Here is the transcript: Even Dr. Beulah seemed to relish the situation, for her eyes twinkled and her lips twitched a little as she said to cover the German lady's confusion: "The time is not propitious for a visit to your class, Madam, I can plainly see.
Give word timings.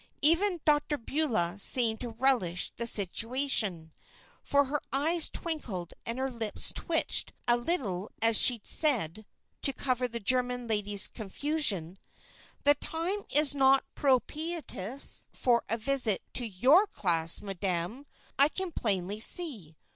Even 0.23 0.59
Dr. 0.65 0.97
Beulah 0.97 1.59
seemed 1.59 1.99
to 2.01 2.09
relish 2.09 2.71
the 2.75 2.87
situation, 2.87 3.91
for 4.43 4.65
her 4.65 4.81
eyes 4.91 5.29
twinkled 5.29 5.93
and 6.07 6.17
her 6.17 6.31
lips 6.31 6.71
twitched 6.73 7.33
a 7.47 7.55
little 7.55 8.09
as 8.19 8.35
she 8.35 8.59
said 8.63 9.27
to 9.61 9.71
cover 9.71 10.07
the 10.07 10.19
German 10.19 10.67
lady's 10.67 11.07
confusion: 11.07 11.99
"The 12.63 12.73
time 12.73 13.25
is 13.29 13.53
not 13.53 13.83
propitious 13.93 15.27
for 15.33 15.63
a 15.69 15.77
visit 15.77 16.23
to 16.33 16.47
your 16.47 16.87
class, 16.87 17.39
Madam, 17.39 18.07
I 18.39 18.49
can 18.49 18.71
plainly 18.71 19.19
see. 19.19 19.77